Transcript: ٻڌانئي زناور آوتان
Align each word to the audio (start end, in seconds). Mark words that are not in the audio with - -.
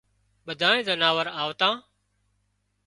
ٻڌانئي 0.45 0.81
زناور 0.87 1.25
آوتان 1.41 1.73